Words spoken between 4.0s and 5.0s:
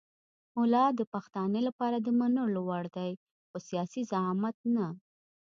زعامت نه.